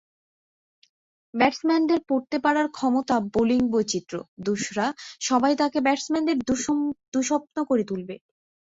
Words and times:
ব্যাটসম্যানদের 1.33 1.99
পড়তে 2.09 2.37
পারার 2.45 2.67
ক্ষমতা, 2.71 3.15
বোলিং 3.33 3.61
বৈচিত্র্য, 3.73 4.13
দুসরা—সবই 4.45 5.55
তাঁকে 5.57 5.79
ব্যাটসম্যানদের 5.81 6.37
দুঃস্বপ্ন 7.13 7.57
করে 7.69 7.83
তুলবে। 7.89 8.15